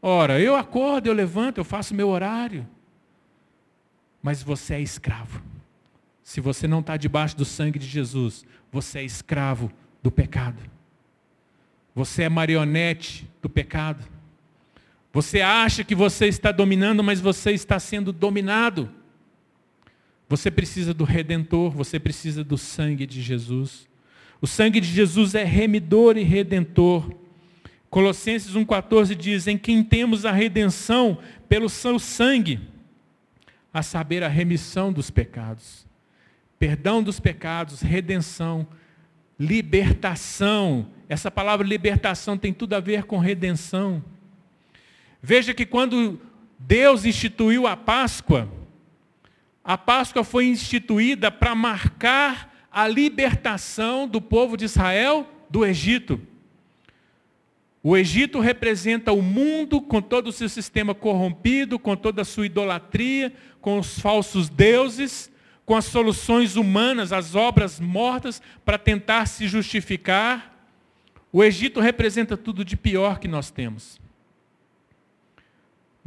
[0.01, 2.67] Ora, eu acordo, eu levanto, eu faço meu horário.
[4.23, 5.43] Mas você é escravo.
[6.23, 9.73] Se você não está debaixo do sangue de Jesus, você é escravo
[10.03, 10.63] do pecado.
[11.95, 14.05] Você é marionete do pecado.
[15.13, 18.91] Você acha que você está dominando, mas você está sendo dominado.
[20.29, 23.89] Você precisa do Redentor, você precisa do sangue de Jesus.
[24.41, 27.11] O sangue de Jesus é remidor e redentor.
[27.91, 31.19] Colossenses 1,14 diz: Em quem temos a redenção
[31.49, 32.61] pelo seu sangue,
[33.73, 35.87] a saber, a remissão dos pecados.
[36.59, 38.67] Perdão dos pecados, redenção,
[39.39, 40.89] libertação.
[41.09, 44.05] Essa palavra libertação tem tudo a ver com redenção.
[45.23, 46.21] Veja que quando
[46.59, 48.49] Deus instituiu a Páscoa,
[49.63, 56.21] a Páscoa foi instituída para marcar a libertação do povo de Israel do Egito.
[57.83, 62.47] O Egito representa o mundo com todo o seu sistema corrompido, com toda a sua
[62.47, 65.31] idolatria, com os falsos deuses,
[65.65, 70.67] com as soluções humanas, as obras mortas para tentar se justificar.
[71.33, 74.01] O Egito representa tudo de pior que nós temos.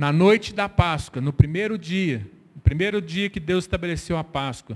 [0.02, 4.76] Na noite da Páscoa, no primeiro dia, no primeiro dia que Deus estabeleceu a Páscoa,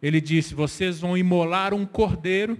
[0.00, 2.58] ele disse: Vocês vão imolar um cordeiro,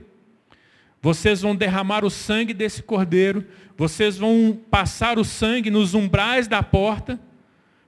[1.00, 3.46] vocês vão derramar o sangue desse cordeiro,
[3.78, 7.18] vocês vão passar o sangue nos umbrais da porta,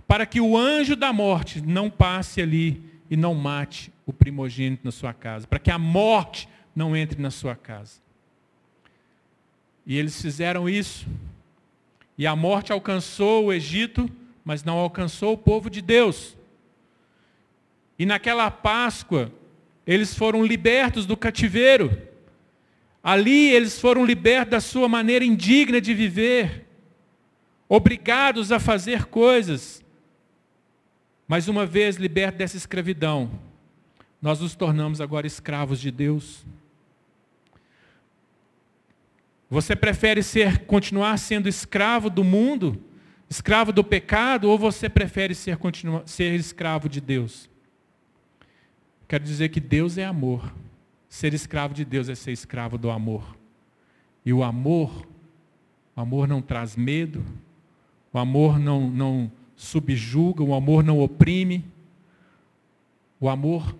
[0.08, 4.90] para que o anjo da morte não passe ali e não mate o primogênito na
[4.90, 8.00] sua casa, para que a morte não entre na sua casa.
[9.84, 11.06] E eles fizeram isso.
[12.16, 14.08] E a morte alcançou o Egito,
[14.44, 16.36] mas não alcançou o povo de Deus.
[17.98, 19.32] E naquela Páscoa,
[19.86, 21.96] eles foram libertos do cativeiro.
[23.02, 26.66] Ali eles foram libertos da sua maneira indigna de viver,
[27.68, 29.84] obrigados a fazer coisas.
[31.28, 33.30] Mas uma vez libertos dessa escravidão,
[34.22, 36.46] nós nos tornamos agora escravos de Deus.
[39.54, 42.82] Você prefere ser continuar sendo escravo do mundo,
[43.30, 47.48] escravo do pecado, ou você prefere ser, continuar, ser escravo de Deus?
[49.06, 50.52] Quero dizer que Deus é amor.
[51.08, 53.36] Ser escravo de Deus é ser escravo do amor.
[54.26, 55.06] E o amor,
[55.94, 57.24] o amor não traz medo,
[58.12, 61.64] o amor não, não subjuga, o amor não oprime.
[63.20, 63.76] O amor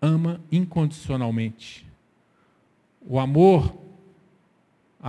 [0.00, 1.86] ama incondicionalmente.
[3.02, 3.87] O amor,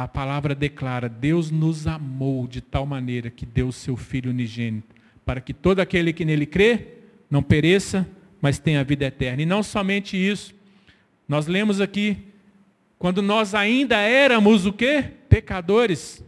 [0.03, 4.95] a palavra declara, Deus nos amou de tal maneira que deu o seu Filho unigênito,
[5.25, 6.88] para que todo aquele que nele crê
[7.29, 8.07] não pereça,
[8.41, 9.41] mas tenha vida eterna.
[9.41, 10.55] E não somente isso,
[11.27, 12.17] nós lemos aqui,
[12.97, 15.03] quando nós ainda éramos o quê?
[15.27, 16.23] Pecadores,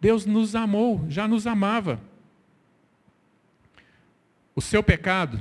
[0.00, 2.00] Deus nos amou, já nos amava.
[4.54, 5.40] O seu pecado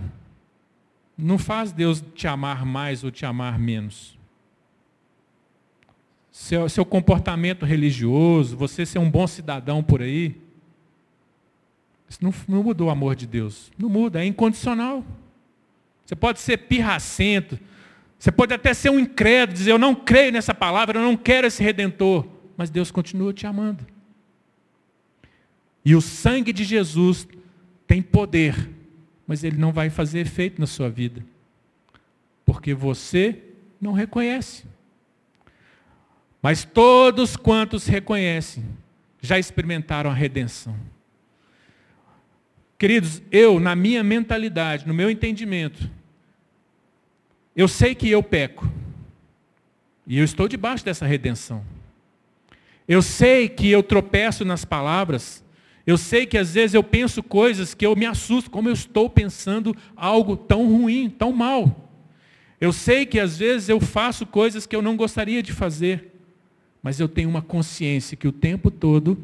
[1.17, 4.17] não faz Deus te amar mais ou te amar menos.
[6.41, 10.35] Seu, seu comportamento religioso, você ser um bom cidadão por aí,
[12.09, 13.71] isso não, não mudou o amor de Deus.
[13.77, 15.05] Não muda, é incondicional.
[16.05, 17.59] Você pode ser pirracento,
[18.17, 21.47] você pode até ser um incrédulo, dizer eu não creio nessa palavra, eu não quero
[21.47, 22.25] esse redentor,
[22.57, 23.85] mas Deus continua te amando.
[25.85, 27.27] E o sangue de Jesus
[27.87, 28.69] tem poder
[29.31, 31.23] mas ele não vai fazer efeito na sua vida.
[32.43, 33.41] Porque você
[33.79, 34.65] não reconhece.
[36.41, 38.63] Mas todos quantos reconhecem,
[39.21, 40.75] já experimentaram a redenção.
[42.79, 45.87] Queridos, eu, na minha mentalidade, no meu entendimento,
[47.55, 48.67] eu sei que eu peco.
[50.07, 51.63] E eu estou debaixo dessa redenção.
[52.87, 55.43] Eu sei que eu tropeço nas palavras,
[55.85, 59.09] eu sei que às vezes eu penso coisas que eu me assusto, como eu estou
[59.09, 61.89] pensando algo tão ruim, tão mal.
[62.59, 66.10] Eu sei que às vezes eu faço coisas que eu não gostaria de fazer,
[66.81, 69.17] mas eu tenho uma consciência que o tempo todo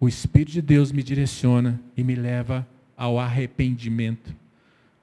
[0.00, 4.34] o Espírito de Deus me direciona e me leva ao arrependimento,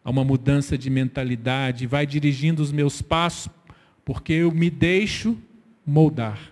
[0.04, 3.52] a uma mudança de mentalidade, vai dirigindo os meus passos,
[4.04, 5.38] porque eu me deixo
[5.86, 6.52] moldar.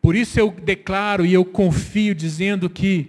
[0.00, 3.08] Por isso eu declaro e eu confio dizendo que,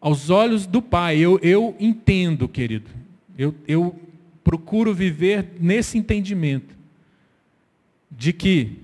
[0.00, 2.90] aos olhos do Pai, eu, eu entendo, querido,
[3.36, 3.94] eu, eu
[4.42, 6.75] procuro viver nesse entendimento
[8.16, 8.78] de que,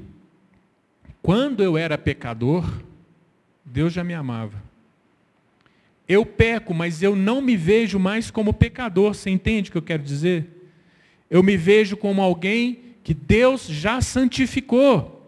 [1.22, 2.70] quando eu era pecador,
[3.64, 4.62] Deus já me amava.
[6.06, 9.82] Eu peco, mas eu não me vejo mais como pecador, você entende o que eu
[9.82, 10.46] quero dizer?
[11.30, 15.20] Eu me vejo como alguém que Deus já santificou.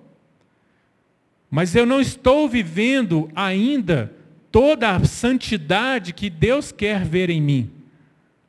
[1.51, 4.13] Mas eu não estou vivendo ainda
[4.53, 7.71] toda a santidade que Deus quer ver em mim.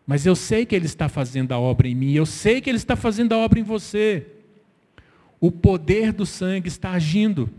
[0.05, 2.77] Mas eu sei que Ele está fazendo a obra em mim, eu sei que Ele
[2.77, 4.34] está fazendo a obra em você.
[5.45, 7.49] O poder do sangue está agindo,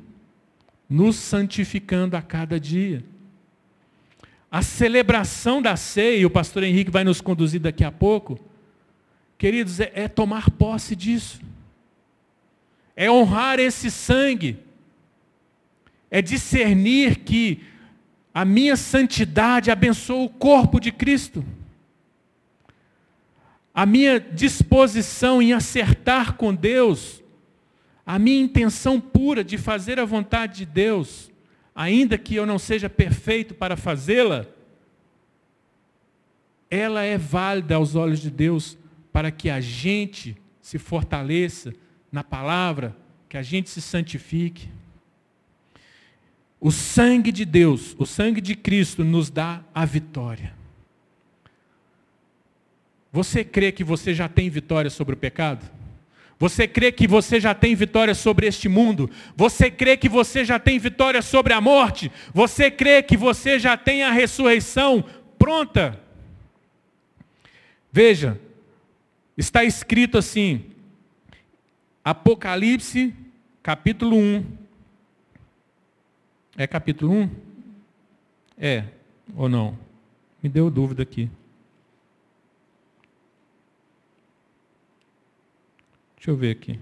[0.88, 3.04] nos santificando a cada dia.
[4.50, 8.40] A celebração da ceia, o pastor Henrique vai nos conduzir daqui a pouco,
[9.38, 11.40] queridos, é, é tomar posse disso,
[12.96, 14.58] é honrar esse sangue
[16.10, 17.60] é discernir que
[18.32, 21.44] a minha santidade abençoa o corpo de Cristo.
[23.74, 27.22] A minha disposição em acertar com Deus,
[28.06, 31.28] a minha intenção pura de fazer a vontade de Deus,
[31.74, 34.46] ainda que eu não seja perfeito para fazê-la,
[36.70, 38.78] ela é válida aos olhos de Deus
[39.12, 41.74] para que a gente se fortaleça
[42.12, 42.96] na palavra,
[43.28, 44.68] que a gente se santifique.
[46.60, 50.54] O sangue de Deus, o sangue de Cristo nos dá a vitória.
[53.12, 55.75] Você crê que você já tem vitória sobre o pecado?
[56.38, 59.10] Você crê que você já tem vitória sobre este mundo?
[59.34, 62.12] Você crê que você já tem vitória sobre a morte?
[62.34, 65.02] Você crê que você já tem a ressurreição
[65.38, 65.98] pronta?
[67.90, 68.38] Veja,
[69.36, 70.66] está escrito assim,
[72.04, 73.14] Apocalipse,
[73.62, 74.44] capítulo 1,
[76.58, 77.30] é capítulo 1?
[78.58, 78.84] É,
[79.34, 79.78] ou não?
[80.42, 81.30] Me deu dúvida aqui.
[86.16, 86.78] Deixa eu ver aqui.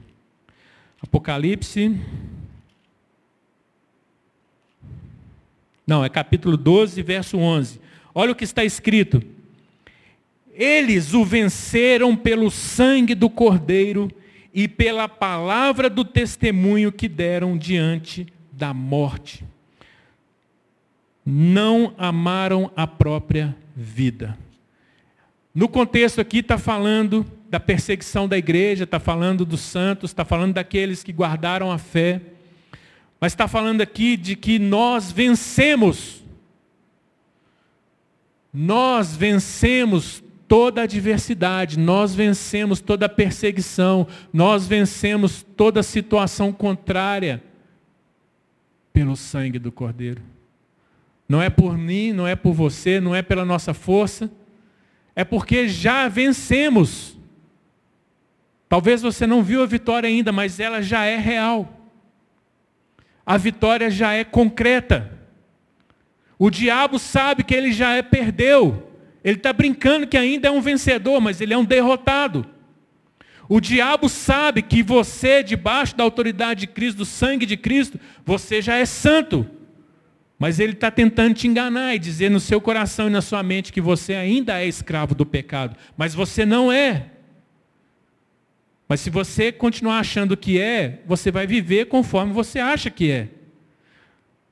[1.02, 2.00] Apocalipse.
[5.86, 7.80] Não, é capítulo 12, verso 11.
[8.14, 9.22] Olha o que está escrito.
[10.52, 14.10] Eles o venceram pelo sangue do Cordeiro
[14.52, 19.44] e pela palavra do testemunho que deram diante da morte.
[21.26, 24.38] Não amaram a própria vida.
[25.52, 30.54] No contexto aqui está falando da perseguição da igreja, está falando dos santos, está falando
[30.54, 32.20] daqueles que guardaram a fé,
[33.20, 36.24] mas está falando aqui de que nós vencemos.
[38.52, 47.40] Nós vencemos toda adversidade, nós vencemos toda perseguição, nós vencemos toda situação contrária
[48.92, 50.20] pelo sangue do Cordeiro.
[51.28, 54.28] Não é por mim, não é por você, não é pela nossa força,
[55.14, 57.13] é porque já vencemos.
[58.68, 61.90] Talvez você não viu a vitória ainda, mas ela já é real.
[63.24, 65.12] A vitória já é concreta.
[66.38, 68.90] O diabo sabe que ele já é perdeu.
[69.22, 72.46] Ele está brincando que ainda é um vencedor, mas ele é um derrotado.
[73.48, 78.60] O diabo sabe que você, debaixo da autoridade de Cristo, do sangue de Cristo, você
[78.60, 79.48] já é santo.
[80.38, 83.72] Mas ele está tentando te enganar e dizer no seu coração e na sua mente
[83.72, 85.76] que você ainda é escravo do pecado.
[85.96, 87.10] Mas você não é.
[88.88, 93.28] Mas se você continuar achando que é, você vai viver conforme você acha que é.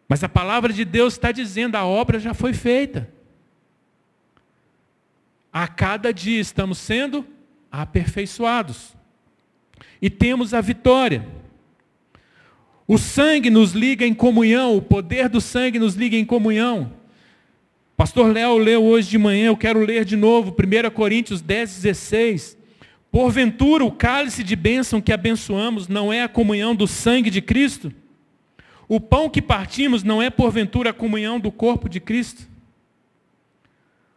[0.09, 3.09] Mas a palavra de Deus está dizendo, a obra já foi feita.
[5.53, 7.27] A cada dia estamos sendo
[7.71, 8.95] aperfeiçoados.
[10.01, 11.27] E temos a vitória.
[12.89, 16.93] O sangue nos liga em comunhão, o poder do sangue nos liga em comunhão.
[17.97, 22.59] Pastor Léo leu hoje de manhã, eu quero ler de novo, 1 Coríntios 10, 16.
[23.13, 27.93] Porventura, o cálice de bênção que abençoamos não é a comunhão do sangue de Cristo?
[28.89, 32.49] O pão que partimos não é porventura a comunhão do corpo de Cristo?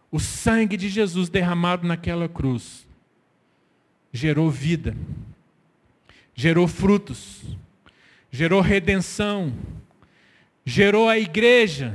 [0.09, 2.87] O sangue de Jesus derramado naquela cruz
[4.13, 4.95] gerou vida,
[6.33, 7.41] gerou frutos,
[8.31, 9.53] gerou redenção,
[10.65, 11.93] gerou a igreja,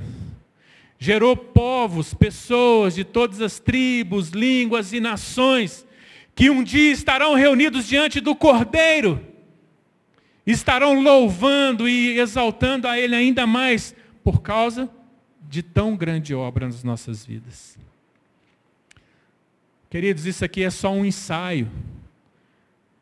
[0.98, 5.86] gerou povos, pessoas de todas as tribos, línguas e nações,
[6.40, 9.20] que um dia estarão reunidos diante do Cordeiro,
[10.46, 14.88] estarão louvando e exaltando a Ele ainda mais, por causa
[15.46, 17.78] de tão grande obra nas nossas vidas.
[19.90, 21.70] Queridos, isso aqui é só um ensaio.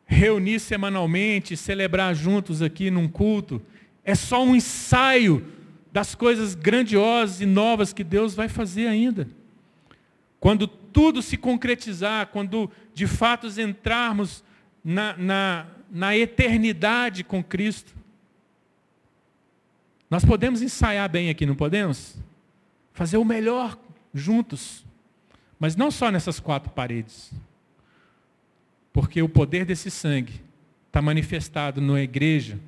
[0.05, 3.61] Reunir semanalmente, celebrar juntos aqui num culto,
[4.03, 5.47] é só um ensaio
[5.93, 9.29] das coisas grandiosas e novas que Deus vai fazer ainda.
[10.41, 12.69] Quando tudo se concretizar, quando
[12.99, 14.43] de fato entrarmos
[14.83, 17.95] na, na, na eternidade com Cristo,
[20.09, 22.17] nós podemos ensaiar bem aqui, não podemos?
[22.91, 23.79] Fazer o melhor
[24.13, 24.85] juntos.
[25.57, 27.31] Mas não só nessas quatro paredes.
[28.91, 30.41] Porque o poder desse sangue
[30.87, 32.59] está manifestado na igreja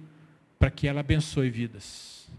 [0.58, 2.30] para que ela abençoe vidas.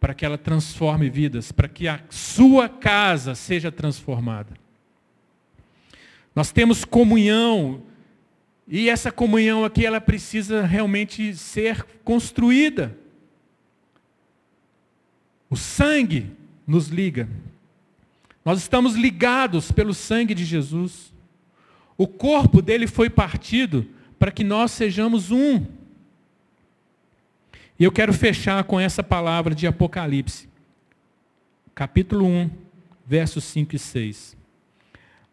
[0.00, 1.52] Para que ela transforme vidas.
[1.52, 4.64] Para que a sua casa seja transformada.
[6.36, 7.82] Nós temos comunhão.
[8.68, 12.94] E essa comunhão aqui, ela precisa realmente ser construída.
[15.48, 16.30] O sangue
[16.66, 17.26] nos liga.
[18.44, 21.12] Nós estamos ligados pelo sangue de Jesus.
[21.96, 23.86] O corpo dele foi partido
[24.18, 25.64] para que nós sejamos um.
[27.78, 30.48] E eu quero fechar com essa palavra de Apocalipse,
[31.74, 32.50] capítulo 1,
[33.06, 34.35] versos 5 e 6.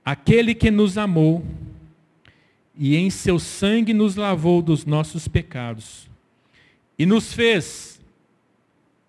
[0.06, 1.46] Aquele que nos amou
[2.76, 6.10] e em seu sangue nos lavou dos nossos pecados
[6.98, 8.02] e nos fez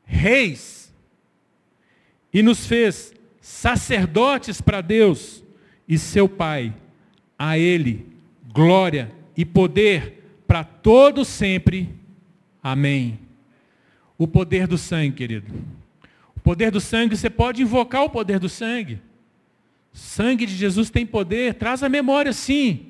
[0.05, 0.93] reis
[2.33, 5.43] e nos fez sacerdotes para Deus
[5.89, 6.75] e seu Pai.
[7.39, 8.07] A Ele
[8.53, 11.89] glória e poder para todo sempre.
[12.63, 13.19] Amém.
[14.17, 15.53] O poder do sangue, querido.
[16.37, 19.01] O poder do sangue, você pode invocar o poder do sangue.
[19.95, 22.87] Sangue de Jesus tem poder, traz a memória sim.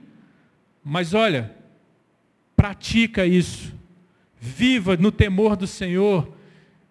[0.83, 1.55] Mas olha,
[2.57, 3.75] pratica isso.
[4.41, 6.35] Viva no temor do Senhor.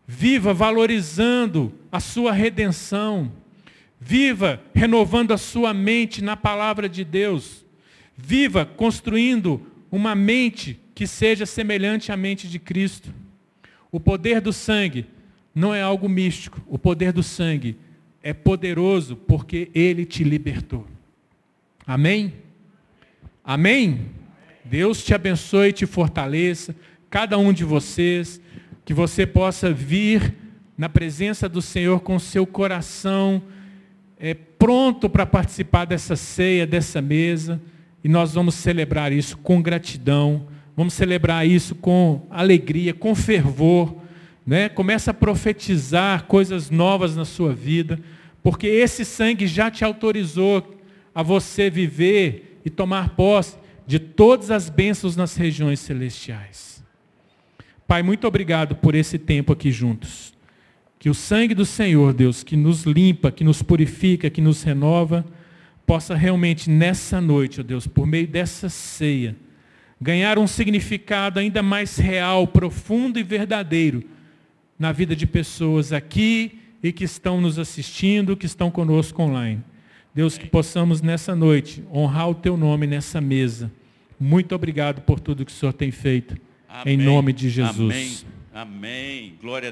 [0.06, 3.32] Viva valorizando a sua redenção.
[4.00, 7.66] Viva renovando a sua mente na palavra de Deus.
[8.16, 13.12] Viva construindo uma mente que seja semelhante à mente de Cristo.
[13.92, 15.08] O poder do sangue
[15.56, 16.62] não é algo místico.
[16.68, 17.78] O poder do sangue
[18.24, 20.88] é poderoso porque ele te libertou.
[21.86, 22.34] Amém?
[23.44, 24.08] Amém?
[24.64, 26.74] Deus te abençoe e te fortaleça,
[27.10, 28.40] cada um de vocês,
[28.86, 30.34] que você possa vir
[30.78, 33.44] na presença do Senhor com seu coração
[34.18, 37.62] é, pronto para participar dessa ceia, dessa mesa,
[38.02, 40.48] e nós vamos celebrar isso com gratidão,
[40.78, 43.98] vamos celebrar isso com alegria, com fervor.
[44.48, 44.70] Né?
[44.70, 48.00] Começa a profetizar coisas novas na sua vida,
[48.44, 50.78] porque esse sangue já te autorizou
[51.16, 53.56] a você viver e tomar posse
[53.88, 56.84] de todas as bênçãos nas regiões celestiais.
[57.88, 60.34] Pai, muito obrigado por esse tempo aqui juntos.
[61.00, 65.26] Que o sangue do Senhor, Deus, que nos limpa, que nos purifica, que nos renova,
[65.86, 69.36] possa realmente nessa noite, ó Deus, por meio dessa ceia,
[70.00, 74.04] ganhar um significado ainda mais real, profundo e verdadeiro
[74.80, 79.64] na vida de pessoas aqui e que estão nos assistindo, que estão conosco online.
[80.14, 83.72] Deus, que possamos nessa noite honrar o teu nome nessa mesa.
[84.20, 86.38] Muito obrigado por tudo que o Senhor tem feito.
[86.68, 86.94] Amém.
[86.94, 87.80] Em nome de Jesus.
[87.80, 88.18] Amém.
[88.54, 89.38] Amém.
[89.42, 89.72] Glória a